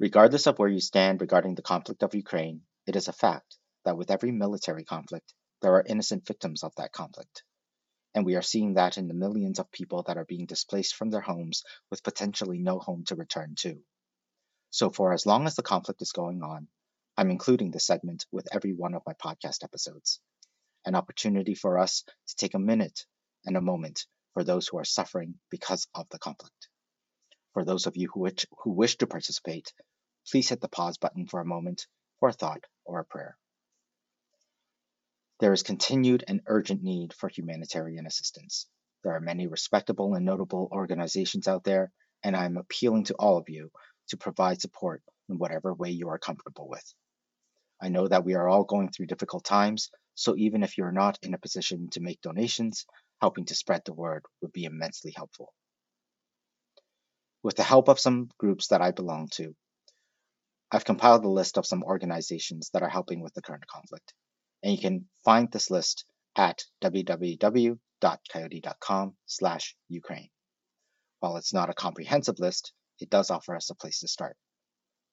Regardless 0.00 0.46
of 0.46 0.60
where 0.60 0.68
you 0.68 0.78
stand 0.78 1.20
regarding 1.20 1.56
the 1.56 1.62
conflict 1.62 2.04
of 2.04 2.14
Ukraine, 2.14 2.62
it 2.86 2.94
is 2.94 3.08
a 3.08 3.12
fact 3.12 3.58
that 3.84 3.96
with 3.96 4.12
every 4.12 4.30
military 4.30 4.84
conflict, 4.84 5.34
there 5.60 5.74
are 5.74 5.82
innocent 5.84 6.24
victims 6.24 6.62
of 6.62 6.72
that 6.76 6.92
conflict. 6.92 7.42
And 8.14 8.24
we 8.24 8.36
are 8.36 8.42
seeing 8.42 8.74
that 8.74 8.96
in 8.96 9.08
the 9.08 9.14
millions 9.14 9.58
of 9.58 9.72
people 9.72 10.04
that 10.04 10.16
are 10.16 10.24
being 10.24 10.46
displaced 10.46 10.94
from 10.94 11.10
their 11.10 11.20
homes 11.20 11.64
with 11.90 12.04
potentially 12.04 12.60
no 12.60 12.78
home 12.78 13.02
to 13.06 13.16
return 13.16 13.56
to. 13.56 13.82
So, 14.70 14.88
for 14.88 15.12
as 15.12 15.26
long 15.26 15.46
as 15.48 15.56
the 15.56 15.64
conflict 15.64 16.00
is 16.00 16.12
going 16.12 16.44
on, 16.44 16.68
I'm 17.16 17.32
including 17.32 17.72
this 17.72 17.86
segment 17.86 18.24
with 18.30 18.46
every 18.52 18.74
one 18.74 18.94
of 18.94 19.02
my 19.04 19.14
podcast 19.14 19.64
episodes. 19.64 20.20
An 20.84 20.94
opportunity 20.94 21.56
for 21.56 21.76
us 21.76 22.04
to 22.28 22.36
take 22.36 22.54
a 22.54 22.60
minute 22.60 23.04
and 23.44 23.56
a 23.56 23.60
moment 23.60 24.06
for 24.32 24.44
those 24.44 24.68
who 24.68 24.78
are 24.78 24.84
suffering 24.84 25.40
because 25.50 25.88
of 25.92 26.08
the 26.10 26.20
conflict. 26.20 26.68
For 27.52 27.64
those 27.64 27.86
of 27.86 27.96
you 27.96 28.08
who 28.14 28.20
wish, 28.20 28.46
who 28.62 28.70
wish 28.70 28.96
to 28.98 29.08
participate, 29.08 29.72
please 30.30 30.48
hit 30.48 30.60
the 30.60 30.68
pause 30.68 30.98
button 30.98 31.26
for 31.26 31.40
a 31.40 31.46
moment 31.46 31.86
for 32.20 32.28
a 32.28 32.32
thought 32.32 32.64
or 32.84 33.00
a 33.00 33.04
prayer. 33.04 33.36
There 35.40 35.52
is 35.52 35.62
continued 35.62 36.24
and 36.26 36.40
urgent 36.46 36.82
need 36.82 37.12
for 37.12 37.28
humanitarian 37.28 38.06
assistance. 38.06 38.66
There 39.04 39.14
are 39.14 39.20
many 39.20 39.46
respectable 39.46 40.14
and 40.14 40.26
notable 40.26 40.68
organizations 40.72 41.46
out 41.46 41.62
there, 41.62 41.92
and 42.24 42.36
I 42.36 42.44
am 42.44 42.56
appealing 42.56 43.04
to 43.04 43.14
all 43.14 43.38
of 43.38 43.48
you 43.48 43.70
to 44.08 44.16
provide 44.16 44.60
support 44.60 45.02
in 45.28 45.38
whatever 45.38 45.72
way 45.72 45.90
you 45.90 46.08
are 46.08 46.18
comfortable 46.18 46.68
with. 46.68 46.94
I 47.80 47.88
know 47.88 48.08
that 48.08 48.24
we 48.24 48.34
are 48.34 48.48
all 48.48 48.64
going 48.64 48.90
through 48.90 49.06
difficult 49.06 49.44
times, 49.44 49.90
so 50.14 50.34
even 50.36 50.64
if 50.64 50.76
you're 50.76 50.90
not 50.90 51.18
in 51.22 51.34
a 51.34 51.38
position 51.38 51.88
to 51.90 52.00
make 52.00 52.20
donations, 52.20 52.86
helping 53.20 53.44
to 53.46 53.54
spread 53.54 53.82
the 53.84 53.92
word 53.92 54.24
would 54.42 54.52
be 54.52 54.64
immensely 54.64 55.12
helpful. 55.14 55.52
With 57.44 57.54
the 57.54 57.62
help 57.62 57.88
of 57.88 58.00
some 58.00 58.30
groups 58.38 58.68
that 58.68 58.82
I 58.82 58.90
belong 58.90 59.28
to, 59.34 59.54
I've 60.70 60.84
compiled 60.84 61.24
a 61.24 61.28
list 61.28 61.56
of 61.56 61.66
some 61.66 61.82
organizations 61.82 62.68
that 62.72 62.82
are 62.82 62.88
helping 62.88 63.22
with 63.22 63.32
the 63.34 63.42
current 63.42 63.66
conflict, 63.66 64.12
and 64.62 64.72
you 64.72 64.78
can 64.78 65.08
find 65.24 65.50
this 65.50 65.70
list 65.70 66.04
at 66.36 66.62
www.coyote.com 66.82 67.78
slash 69.26 69.76
Ukraine. 69.88 70.28
While 71.20 71.36
it's 71.36 71.54
not 71.54 71.70
a 71.70 71.74
comprehensive 71.74 72.38
list, 72.38 72.72
it 73.00 73.08
does 73.10 73.30
offer 73.30 73.56
us 73.56 73.70
a 73.70 73.74
place 73.74 74.00
to 74.00 74.08
start. 74.08 74.36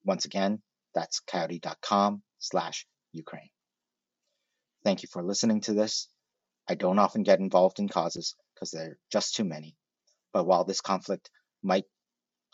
Once 0.04 0.24
again, 0.26 0.62
that's 0.94 1.20
coyote.com 1.20 2.22
slash 2.38 2.86
Ukraine. 3.12 3.50
Thank 4.84 5.02
you 5.02 5.08
for 5.10 5.22
listening 5.22 5.62
to 5.62 5.72
this. 5.72 6.08
I 6.68 6.74
don't 6.74 6.98
often 6.98 7.22
get 7.22 7.40
involved 7.40 7.78
in 7.78 7.88
causes 7.88 8.34
because 8.54 8.70
there 8.70 8.90
are 8.90 8.98
just 9.10 9.34
too 9.34 9.44
many. 9.44 9.74
But 10.32 10.46
while 10.46 10.64
this 10.64 10.80
conflict 10.80 11.30
might 11.62 11.86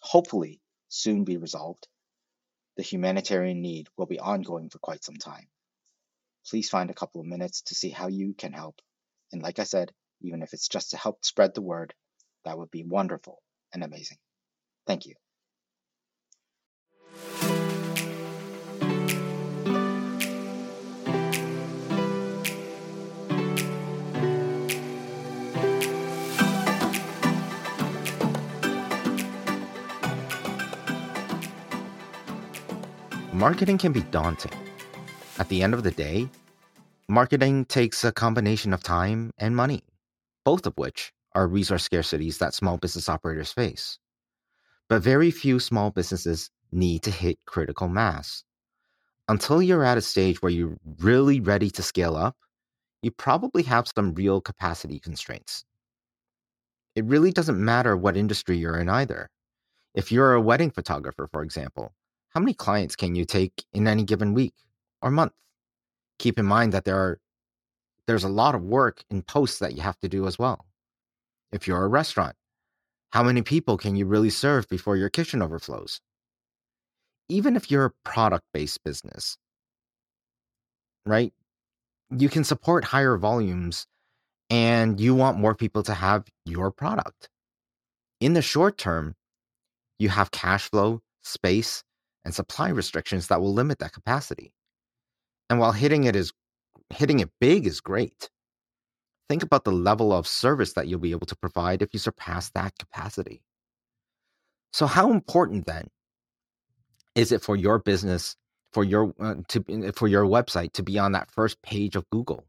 hopefully 0.03 0.61
soon 0.89 1.25
be 1.25 1.37
resolved, 1.37 1.89
the 2.77 2.83
humanitarian 2.83 3.61
need 3.61 3.89
will 3.97 4.07
be 4.07 4.19
ongoing 4.21 4.71
for 4.71 4.79
quite 4.79 5.05
some 5.05 5.17
time. 5.17 5.49
Please 6.49 6.69
find 6.69 6.91
a 6.91 6.95
couple 6.95 7.21
of 7.21 7.27
minutes 7.27 7.63
to 7.63 7.75
see 7.75 7.91
how 7.91 8.09
you 8.09 8.35
can 8.35 8.53
help. 8.53 8.81
And 9.33 9.43
like 9.43 9.59
I 9.59 9.65
said, 9.65 9.93
even 10.23 10.43
if 10.43 10.53
it's 10.53 10.69
just 10.69 10.91
to 10.91 10.97
help 10.97 11.25
spread 11.25 11.55
the 11.55 11.63
word, 11.63 11.95
that 12.45 12.59
would 12.59 12.71
be 12.71 12.85
wonderful 12.85 13.43
and 13.73 13.85
amazing. 13.85 14.19
Thank 14.87 15.07
you. 15.07 15.15
Marketing 33.33 33.79
can 33.79 33.93
be 33.93 34.03
daunting. 34.03 34.53
At 35.39 35.49
the 35.49 35.63
end 35.63 35.75
of 35.75 35.83
the 35.83 35.91
day, 35.91 36.29
marketing 37.09 37.65
takes 37.65 38.05
a 38.05 38.13
combination 38.13 38.73
of 38.73 38.83
time 38.83 39.33
and 39.39 39.57
money, 39.57 39.83
both 40.45 40.67
of 40.67 40.75
which 40.77 41.13
are 41.35 41.49
resource 41.49 41.89
scarcities 41.89 42.39
that 42.39 42.55
small 42.55 42.77
business 42.77 43.09
operators 43.09 43.53
face. 43.53 43.99
But 44.89 45.03
very 45.03 45.31
few 45.31 45.59
small 45.59 45.91
businesses 45.91 46.51
need 46.71 47.03
to 47.05 47.11
hit 47.11 47.39
critical 47.47 47.89
mass. 47.89 48.45
Until 49.29 49.63
you're 49.63 49.85
at 49.85 49.97
a 49.97 50.03
stage 50.03 50.43
where 50.43 50.53
you're 50.53 50.77
really 50.99 51.41
ready 51.41 51.71
to 51.71 51.83
scale 51.83 52.17
up, 52.17 52.37
you 53.01 53.11
probably 53.11 53.63
have 53.63 53.89
some 53.95 54.15
real 54.15 54.41
capacity 54.41 54.99
constraints. 54.99 55.65
It 56.95 57.07
really 57.07 57.33
doesn't 57.33 57.59
matter 57.59 57.97
what 57.97 58.17
industry 58.17 58.59
you're 58.59 58.79
in 58.79 58.91
either. 58.91 59.31
If 59.95 60.13
you're 60.13 60.35
a 60.35 60.41
wedding 60.41 60.71
photographer, 60.71 61.29
for 61.33 61.43
example, 61.43 61.95
how 62.35 62.41
many 62.41 62.55
clients 62.55 62.97
can 62.97 63.15
you 63.15 63.25
take 63.25 63.65
in 63.73 63.87
any 63.87 64.05
given 64.05 64.33
week 64.33 64.55
or 65.03 65.11
month? 65.11 65.33
Keep 66.19 66.39
in 66.39 66.47
mind 66.47 66.73
that 66.73 66.85
there 66.85 66.97
are 66.97 67.19
there's 68.07 68.25
a 68.25 68.29
lot 68.29 68.55
of 68.55 68.63
work 68.63 69.05
in 69.11 69.23
posts 69.23 69.59
that 69.61 69.75
you 69.75 69.83
have 69.83 69.99
to 70.01 70.09
do 70.09 70.27
as 70.27 70.39
well. 70.39 70.67
If 71.53 71.69
you're 71.69 71.85
a 71.85 71.89
restaurant, 71.89 72.35
how 73.11 73.23
many 73.23 73.43
people 73.43 73.77
can 73.77 73.95
you 73.95 74.07
really 74.07 74.31
serve 74.31 74.69
before 74.69 74.97
your 74.97 75.11
kitchen 75.11 75.43
overflows? 75.43 76.01
Even 77.29 77.55
if 77.55 77.71
you're 77.71 77.85
a 77.85 77.93
product 78.05 78.45
based 78.53 78.83
business, 78.83 79.37
right? 81.07 81.33
You 82.11 82.29
can 82.29 82.45
support 82.45 82.85
higher 82.85 83.17
volumes 83.17 83.87
and 84.51 84.99
you 84.99 85.15
want 85.15 85.39
more 85.39 85.55
people 85.55 85.83
to 85.85 85.95
have 85.95 86.27
your 86.45 86.71
product. 86.71 87.29
In 88.21 88.35
the 88.35 88.43
short 88.43 88.79
term, 88.79 89.15
you 89.99 90.09
have 90.09 90.31
cash 90.31 90.69
flow, 90.69 91.01
space, 91.23 91.85
and 92.25 92.35
supply 92.35 92.69
restrictions 92.69 93.29
that 93.29 93.41
will 93.41 93.53
limit 93.53 93.79
that 93.81 93.93
capacity. 93.93 94.53
And 95.51 95.59
while 95.59 95.73
hitting 95.73 96.05
it 96.05 96.17
is 96.17 96.33
hitting 96.91 97.21
it 97.21 97.31
big 97.41 97.67
is 97.67 97.81
great, 97.81 98.31
think 99.29 99.43
about 99.43 99.65
the 99.65 99.73
level 99.73 100.13
of 100.13 100.27
service 100.27 100.75
that 100.75 100.89
you'll 100.89 101.01
be 101.01 101.13
able 101.13 101.27
to 101.27 101.37
provide 101.37 101.83
if 101.83 101.93
you 101.93 101.99
surpass 101.99 102.51
that 102.51 102.79
capacity. 102.79 103.43
So 104.73 104.87
how 104.87 105.11
important 105.11 105.67
then 105.67 105.89
is 107.15 107.33
it 107.33 107.43
for 107.43 107.57
your 107.57 107.79
business 107.79 108.37
for 108.73 108.85
your 108.85 109.13
uh, 109.21 109.35
to 109.49 109.93
for 109.93 110.09
your 110.09 110.25
website 110.25 110.73
to 110.73 110.83
be 110.83 110.99
on 110.99 111.13
that 111.13 111.31
first 111.31 111.61
page 111.63 111.97
of 111.97 112.09
Google? 112.11 112.47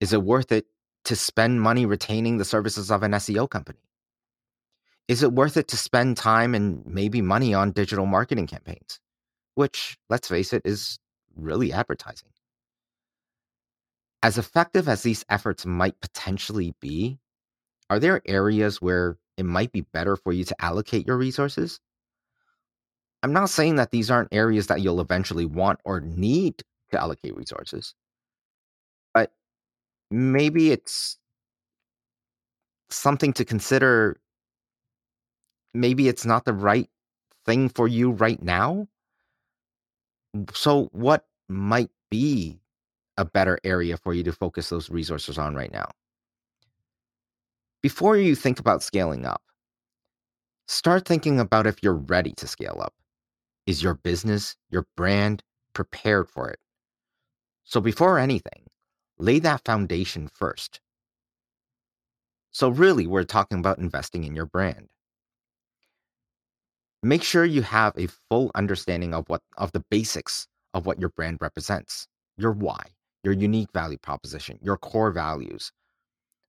Is 0.00 0.12
it 0.12 0.22
worth 0.22 0.52
it 0.52 0.66
to 1.04 1.16
spend 1.16 1.60
money 1.60 1.86
retaining 1.86 2.36
the 2.36 2.44
services 2.44 2.90
of 2.90 3.02
an 3.02 3.12
SEO 3.12 3.48
company? 3.48 3.78
Is 5.08 5.22
it 5.22 5.32
worth 5.32 5.56
it 5.56 5.68
to 5.68 5.76
spend 5.76 6.16
time 6.16 6.54
and 6.54 6.84
maybe 6.86 7.20
money 7.20 7.52
on 7.52 7.72
digital 7.72 8.06
marketing 8.06 8.46
campaigns, 8.46 9.00
which, 9.54 9.98
let's 10.08 10.28
face 10.28 10.52
it, 10.52 10.62
is 10.64 10.98
really 11.36 11.72
advertising? 11.72 12.28
As 14.22 14.38
effective 14.38 14.88
as 14.88 15.02
these 15.02 15.24
efforts 15.28 15.66
might 15.66 16.00
potentially 16.00 16.74
be, 16.80 17.18
are 17.90 17.98
there 17.98 18.22
areas 18.26 18.80
where 18.80 19.18
it 19.36 19.44
might 19.44 19.72
be 19.72 19.82
better 19.82 20.16
for 20.16 20.32
you 20.32 20.44
to 20.44 20.56
allocate 20.64 21.06
your 21.06 21.18
resources? 21.18 21.80
I'm 23.22 23.32
not 23.32 23.50
saying 23.50 23.76
that 23.76 23.90
these 23.90 24.10
aren't 24.10 24.32
areas 24.32 24.68
that 24.68 24.80
you'll 24.80 25.00
eventually 25.00 25.44
want 25.44 25.80
or 25.84 26.00
need 26.00 26.62
to 26.92 27.00
allocate 27.00 27.36
resources, 27.36 27.94
but 29.12 29.32
maybe 30.10 30.70
it's 30.70 31.18
something 32.90 33.32
to 33.34 33.44
consider 33.44 34.18
maybe 35.74 36.08
it's 36.08 36.24
not 36.24 36.44
the 36.44 36.52
right 36.52 36.88
thing 37.44 37.68
for 37.68 37.88
you 37.88 38.12
right 38.12 38.42
now. 38.42 38.88
So, 40.54 40.88
what 40.92 41.26
might 41.48 41.90
be 42.10 42.58
a 43.16 43.24
better 43.24 43.58
area 43.64 43.96
for 43.96 44.14
you 44.14 44.22
to 44.24 44.32
focus 44.32 44.68
those 44.70 44.90
resources 44.90 45.38
on 45.38 45.54
right 45.54 45.72
now? 45.72 45.88
Before 47.82 48.16
you 48.16 48.34
think 48.34 48.58
about 48.58 48.82
scaling 48.82 49.26
up, 49.26 49.42
start 50.66 51.06
thinking 51.06 51.38
about 51.38 51.66
if 51.66 51.82
you're 51.82 51.94
ready 51.94 52.32
to 52.38 52.46
scale 52.46 52.80
up. 52.80 52.94
Is 53.66 53.82
your 53.82 53.94
business, 53.94 54.56
your 54.70 54.86
brand 54.96 55.42
prepared 55.72 56.28
for 56.30 56.50
it? 56.50 56.58
So, 57.64 57.80
before 57.80 58.18
anything, 58.18 58.66
lay 59.18 59.38
that 59.40 59.64
foundation 59.64 60.28
first. 60.28 60.80
So, 62.50 62.68
really, 62.68 63.06
we're 63.06 63.24
talking 63.24 63.58
about 63.58 63.78
investing 63.78 64.24
in 64.24 64.34
your 64.34 64.46
brand 64.46 64.88
make 67.04 67.22
sure 67.22 67.44
you 67.44 67.62
have 67.62 67.92
a 67.96 68.08
full 68.30 68.50
understanding 68.54 69.14
of 69.14 69.24
what 69.28 69.42
of 69.58 69.72
the 69.72 69.84
basics 69.90 70.46
of 70.72 70.86
what 70.86 70.98
your 70.98 71.10
brand 71.10 71.38
represents 71.40 72.06
your 72.36 72.52
why 72.52 72.82
your 73.22 73.34
unique 73.34 73.68
value 73.72 73.98
proposition 73.98 74.58
your 74.62 74.76
core 74.76 75.10
values. 75.10 75.70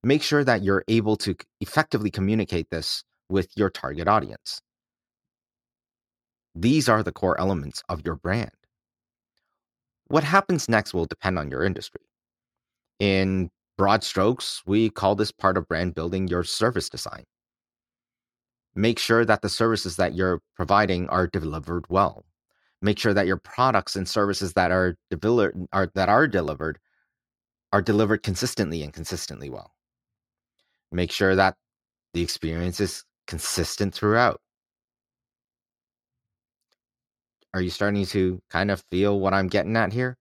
Make 0.02 0.22
sure 0.22 0.44
that 0.44 0.62
you're 0.62 0.84
able 0.88 1.16
to 1.16 1.34
effectively 1.60 2.10
communicate 2.10 2.70
this 2.70 3.02
with 3.28 3.48
your 3.56 3.70
target 3.70 4.06
audience. 4.06 4.60
These 6.54 6.88
are 6.88 7.02
the 7.02 7.12
core 7.12 7.38
elements 7.40 7.82
of 7.88 8.02
your 8.04 8.14
brand. 8.14 8.52
What 10.06 10.22
happens 10.22 10.68
next 10.68 10.94
will 10.94 11.06
depend 11.06 11.38
on 11.38 11.50
your 11.50 11.64
industry. 11.64 12.02
In 13.00 13.50
broad 13.76 14.04
strokes 14.04 14.62
we 14.64 14.88
call 14.88 15.16
this 15.16 15.32
part 15.32 15.58
of 15.58 15.68
brand 15.68 15.94
building 15.94 16.28
your 16.28 16.44
service 16.44 16.88
design 16.88 17.24
Make 18.76 18.98
sure 18.98 19.24
that 19.24 19.40
the 19.40 19.48
services 19.48 19.96
that 19.96 20.14
you're 20.14 20.42
providing 20.54 21.08
are 21.08 21.26
delivered 21.26 21.86
well. 21.88 22.26
Make 22.82 22.98
sure 22.98 23.14
that 23.14 23.26
your 23.26 23.38
products 23.38 23.96
and 23.96 24.06
services 24.06 24.52
that 24.52 24.70
are 24.70 24.96
delivered 25.10 25.66
are 25.72 25.90
that 25.94 26.10
are 26.10 26.28
delivered 26.28 26.78
are 27.72 27.80
delivered 27.80 28.22
consistently 28.22 28.82
and 28.82 28.92
consistently 28.92 29.48
well. 29.48 29.72
Make 30.92 31.10
sure 31.10 31.34
that 31.34 31.56
the 32.12 32.22
experience 32.22 32.78
is 32.78 33.02
consistent 33.26 33.94
throughout. 33.94 34.40
Are 37.54 37.62
you 37.62 37.70
starting 37.70 38.04
to 38.06 38.42
kind 38.50 38.70
of 38.70 38.84
feel 38.90 39.18
what 39.18 39.32
I'm 39.32 39.48
getting 39.48 39.76
at 39.76 39.94
here? 39.94 40.18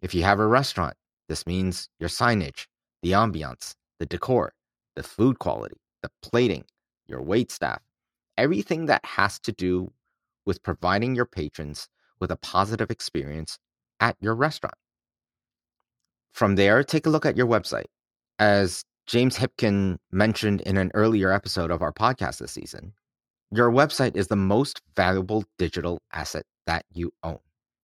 If 0.00 0.14
you 0.14 0.22
have 0.22 0.40
a 0.40 0.46
restaurant, 0.46 0.94
this 1.28 1.46
means 1.46 1.90
your 1.98 2.08
signage, 2.08 2.66
the 3.02 3.12
ambiance, 3.12 3.74
the 3.98 4.06
decor, 4.06 4.54
the 4.96 5.02
food 5.02 5.38
quality, 5.38 5.76
the 6.02 6.10
plating, 6.22 6.64
your 7.06 7.22
wait 7.22 7.50
staff, 7.50 7.80
everything 8.36 8.86
that 8.86 9.04
has 9.04 9.38
to 9.40 9.52
do 9.52 9.92
with 10.46 10.62
providing 10.62 11.14
your 11.14 11.26
patrons 11.26 11.88
with 12.20 12.30
a 12.30 12.36
positive 12.36 12.90
experience 12.90 13.58
at 14.00 14.16
your 14.20 14.34
restaurant. 14.34 14.74
From 16.32 16.56
there, 16.56 16.82
take 16.84 17.06
a 17.06 17.10
look 17.10 17.26
at 17.26 17.36
your 17.36 17.46
website. 17.46 17.86
As 18.38 18.84
James 19.06 19.36
Hipkin 19.36 19.98
mentioned 20.12 20.60
in 20.62 20.76
an 20.76 20.90
earlier 20.94 21.32
episode 21.32 21.70
of 21.70 21.82
our 21.82 21.92
podcast 21.92 22.38
this 22.38 22.52
season, 22.52 22.92
your 23.50 23.70
website 23.70 24.16
is 24.16 24.28
the 24.28 24.36
most 24.36 24.80
valuable 24.94 25.44
digital 25.58 26.00
asset 26.12 26.44
that 26.66 26.84
you 26.92 27.12
own. 27.22 27.40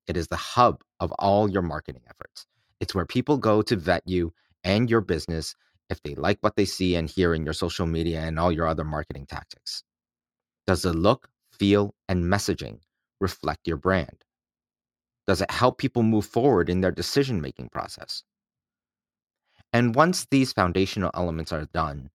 It 0.07 0.17
is 0.17 0.29
the 0.29 0.37
hub 0.37 0.83
of 1.01 1.11
all 1.19 1.51
your 1.51 1.63
marketing 1.63 2.03
efforts. 2.09 2.47
It's 2.79 2.95
where 2.95 3.07
people 3.07 3.37
go 3.37 3.63
to 3.63 3.77
vet 3.77 4.03
you 4.07 4.33
and 4.63 4.89
your 4.89 5.01
business 5.01 5.57
if 5.91 6.03
they 6.03 6.15
like 6.15 6.39
what 6.41 6.57
they 6.57 6.65
see 6.65 6.95
and 6.97 7.09
hear 7.09 7.35
in 7.35 7.45
your 7.45 7.55
social 7.55 7.87
media 7.87 8.21
and 8.21 8.39
all 8.39 8.53
your 8.53 8.67
other 8.67 8.85
marketing 8.85 9.27
tactics. 9.27 9.83
Does 10.67 10.83
the 10.83 10.93
look, 10.93 11.29
feel, 11.53 11.95
and 12.09 12.25
messaging 12.25 12.81
reflect 13.21 13.67
your 13.67 13.77
brand? 13.77 14.25
Does 15.27 15.41
it 15.41 15.51
help 15.51 15.79
people 15.79 16.03
move 16.03 16.27
forward 16.27 16.69
in 16.69 16.81
their 16.81 16.93
decision 16.93 17.41
making 17.41 17.69
process? 17.71 18.23
And 19.73 19.95
once 19.95 20.27
these 20.31 20.53
foundational 20.53 21.11
elements 21.15 21.53
are 21.53 21.67
done, 21.75 22.11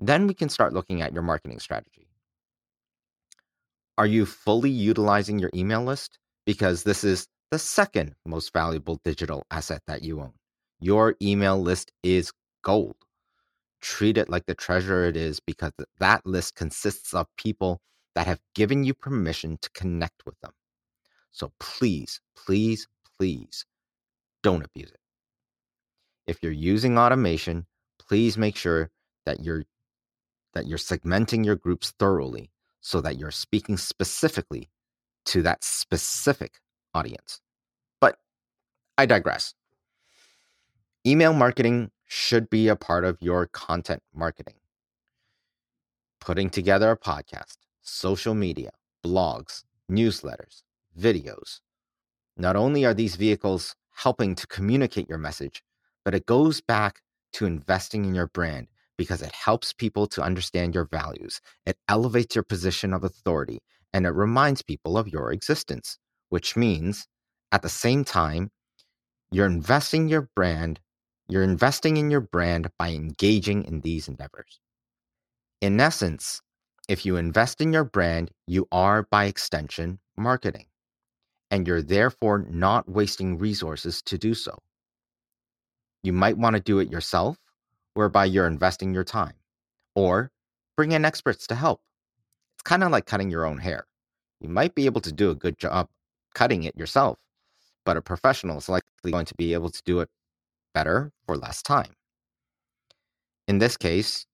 then 0.00 0.26
we 0.26 0.34
can 0.34 0.48
start 0.48 0.72
looking 0.72 1.02
at 1.02 1.12
your 1.12 1.22
marketing 1.22 1.58
strategy. 1.60 2.08
Are 3.96 4.06
you 4.06 4.26
fully 4.26 4.70
utilizing 4.70 5.38
your 5.38 5.50
email 5.54 5.82
list? 5.82 6.18
Because 6.46 6.84
this 6.84 7.02
is 7.02 7.26
the 7.50 7.58
second 7.58 8.14
most 8.24 8.52
valuable 8.52 9.00
digital 9.04 9.44
asset 9.50 9.82
that 9.86 10.02
you 10.02 10.20
own. 10.20 10.34
Your 10.80 11.16
email 11.20 11.60
list 11.60 11.90
is 12.02 12.32
gold. 12.62 12.96
Treat 13.80 14.18
it 14.18 14.28
like 14.28 14.46
the 14.46 14.54
treasure 14.54 15.04
it 15.04 15.16
is 15.16 15.40
because 15.40 15.72
that 15.98 16.26
list 16.26 16.56
consists 16.56 17.14
of 17.14 17.26
people 17.36 17.80
that 18.14 18.26
have 18.26 18.40
given 18.54 18.82
you 18.84 18.94
permission 18.94 19.58
to 19.60 19.70
connect 19.70 20.26
with 20.26 20.38
them. 20.40 20.52
So 21.30 21.52
please, 21.60 22.20
please, 22.36 22.88
please 23.18 23.64
don't 24.42 24.64
abuse 24.64 24.90
it. 24.90 25.00
If 26.26 26.42
you're 26.42 26.52
using 26.52 26.98
automation, 26.98 27.66
please 27.98 28.36
make 28.36 28.56
sure 28.56 28.90
that 29.24 29.44
you're 29.44 29.64
that 30.54 30.66
you're 30.66 30.78
segmenting 30.78 31.44
your 31.44 31.56
groups 31.56 31.92
thoroughly 31.98 32.50
so 32.80 33.00
that 33.00 33.18
you're 33.18 33.30
speaking 33.30 33.76
specifically 33.76 34.68
to 35.26 35.42
that 35.42 35.62
specific 35.62 36.54
audience. 36.94 37.40
But 38.00 38.18
I 38.96 39.06
digress. 39.06 39.54
Email 41.06 41.32
marketing 41.32 41.90
should 42.08 42.50
be 42.50 42.68
a 42.68 42.76
part 42.76 43.04
of 43.04 43.20
your 43.20 43.46
content 43.46 44.02
marketing. 44.14 44.54
Putting 46.20 46.50
together 46.50 46.90
a 46.90 46.98
podcast, 46.98 47.58
social 47.82 48.34
media, 48.34 48.70
blogs, 49.04 49.62
newsletters, 49.90 50.62
videos. 50.98 51.60
Not 52.36 52.56
only 52.56 52.84
are 52.84 52.94
these 52.94 53.16
vehicles 53.16 53.76
helping 53.94 54.34
to 54.34 54.46
communicate 54.46 55.08
your 55.08 55.18
message, 55.18 55.62
but 56.04 56.14
it 56.14 56.26
goes 56.26 56.60
back 56.60 57.00
to 57.34 57.46
investing 57.46 58.04
in 58.04 58.14
your 58.14 58.28
brand 58.28 58.68
because 58.96 59.22
it 59.22 59.32
helps 59.32 59.72
people 59.72 60.06
to 60.08 60.22
understand 60.22 60.74
your 60.74 60.86
values. 60.86 61.40
It 61.66 61.76
elevates 61.88 62.34
your 62.34 62.44
position 62.44 62.92
of 62.92 63.04
authority 63.04 63.60
and 63.92 64.06
it 64.06 64.10
reminds 64.10 64.62
people 64.62 64.98
of 64.98 65.08
your 65.08 65.32
existence, 65.32 65.98
which 66.30 66.56
means 66.56 67.06
at 67.52 67.62
the 67.62 67.68
same 67.68 68.04
time, 68.04 68.50
you're 69.30 69.46
investing 69.46 70.08
your 70.08 70.28
brand, 70.34 70.80
you're 71.28 71.42
investing 71.42 71.98
in 71.98 72.10
your 72.10 72.22
brand 72.22 72.70
by 72.78 72.90
engaging 72.90 73.64
in 73.64 73.80
these 73.80 74.08
endeavors. 74.08 74.60
In 75.60 75.78
essence, 75.78 76.40
if 76.88 77.04
you 77.04 77.16
invest 77.16 77.60
in 77.60 77.72
your 77.72 77.84
brand, 77.84 78.30
you 78.46 78.66
are 78.72 79.02
by 79.02 79.26
extension 79.26 79.98
marketing, 80.16 80.66
and 81.50 81.66
you're 81.66 81.82
therefore 81.82 82.46
not 82.50 82.88
wasting 82.88 83.38
resources 83.38 84.00
to 84.02 84.16
do 84.16 84.32
so. 84.32 84.58
You 86.02 86.14
might 86.14 86.38
want 86.38 86.56
to 86.56 86.60
do 86.60 86.78
it 86.78 86.90
yourself, 86.90 87.36
whereby 87.92 88.24
you're 88.24 88.46
investing 88.46 88.94
your 88.94 89.04
time, 89.04 89.34
or 89.94 90.30
bring 90.76 90.92
in 90.92 91.04
experts 91.04 91.46
to 91.48 91.54
help. 91.54 91.82
It's 92.56 92.62
kind 92.62 92.82
of 92.82 92.90
like 92.90 93.04
cutting 93.04 93.30
your 93.30 93.44
own 93.44 93.58
hair. 93.58 93.86
You 94.40 94.48
might 94.48 94.74
be 94.74 94.86
able 94.86 95.00
to 95.02 95.12
do 95.12 95.30
a 95.30 95.34
good 95.34 95.58
job 95.58 95.88
cutting 96.34 96.62
it 96.62 96.76
yourself, 96.76 97.18
but 97.84 97.96
a 97.96 98.02
professional 98.02 98.58
is 98.58 98.68
likely 98.68 99.10
going 99.10 99.26
to 99.26 99.34
be 99.34 99.52
able 99.52 99.70
to 99.70 99.82
do 99.84 100.00
it 100.00 100.08
better 100.78 101.10
for 101.26 101.36
less 101.36 101.60
time. 101.60 101.92
In 103.48 103.58
this 103.58 103.76
case, 103.76 104.26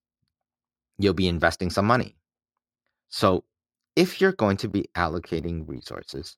you'll 0.99 1.21
be 1.23 1.27
investing 1.27 1.71
some 1.71 1.87
money. 1.87 2.11
So, 3.09 3.45
if 3.95 4.21
you're 4.21 4.39
going 4.43 4.57
to 4.57 4.67
be 4.67 4.85
allocating 4.95 5.67
resources, 5.67 6.37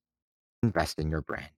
invest 0.64 1.00
in 1.00 1.10
your 1.10 1.22
brand. 1.22 1.58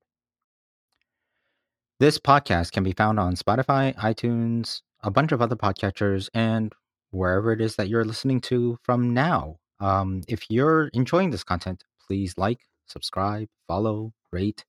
This 2.00 2.18
podcast 2.18 2.72
can 2.72 2.84
be 2.84 2.94
found 2.94 3.20
on 3.20 3.36
Spotify, 3.36 3.94
iTunes, 3.98 4.82
a 5.04 5.12
bunch 5.12 5.32
of 5.32 5.42
other 5.42 5.58
podcatchers, 5.58 6.30
and 6.34 6.74
wherever 7.12 7.52
it 7.52 7.62
is 7.62 7.76
that 7.76 7.90
you're 7.90 8.06
listening 8.06 8.42
to 8.50 8.78
from 8.84 9.14
now. 9.14 9.58
Um, 9.80 10.24
if 10.28 10.50
you're 10.50 10.88
enjoying 10.94 11.30
this 11.30 11.44
content, 11.44 11.84
please 12.08 12.34
like, 12.38 12.62
subscribe, 12.88 13.48
follow, 13.68 14.14
rate, 14.32 14.66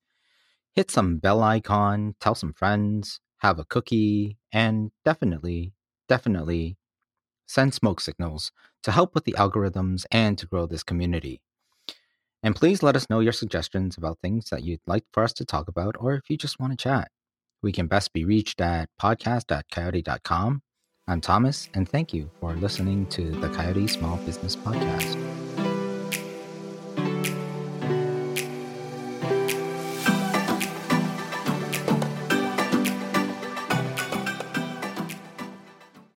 hit 0.74 0.90
some 0.90 1.18
bell 1.18 1.42
icon, 1.42 2.14
tell 2.20 2.34
some 2.34 2.52
friends, 2.52 3.20
have 3.40 3.58
a 3.58 3.64
cookie, 3.64 4.38
and 4.52 4.90
definitely, 5.04 5.72
definitely 6.08 6.76
send 7.46 7.74
smoke 7.74 8.00
signals 8.00 8.52
to 8.82 8.92
help 8.92 9.14
with 9.14 9.24
the 9.24 9.32
algorithms 9.32 10.06
and 10.10 10.38
to 10.38 10.46
grow 10.46 10.66
this 10.66 10.82
community. 10.82 11.40
And 12.42 12.56
please 12.56 12.82
let 12.82 12.96
us 12.96 13.10
know 13.10 13.20
your 13.20 13.32
suggestions 13.32 13.98
about 13.98 14.18
things 14.22 14.48
that 14.50 14.62
you'd 14.62 14.80
like 14.86 15.04
for 15.12 15.22
us 15.22 15.32
to 15.34 15.44
talk 15.44 15.68
about, 15.68 15.96
or 15.98 16.14
if 16.14 16.30
you 16.30 16.36
just 16.36 16.58
want 16.58 16.72
to 16.72 16.82
chat. 16.82 17.10
We 17.62 17.72
can 17.72 17.86
best 17.86 18.12
be 18.12 18.24
reached 18.24 18.60
at 18.60 18.88
podcast.coyote.com. 19.00 20.62
I'm 21.06 21.20
Thomas, 21.20 21.68
and 21.74 21.88
thank 21.88 22.14
you 22.14 22.30
for 22.40 22.54
listening 22.54 23.06
to 23.06 23.30
the 23.32 23.48
Coyote 23.50 23.88
Small 23.88 24.16
Business 24.18 24.56
Podcast. 24.56 25.39